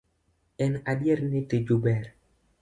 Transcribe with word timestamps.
En 0.65 0.77
adier 0.93 1.21
ni 1.27 1.43
tiju 1.53 1.79
ber. 1.85 2.09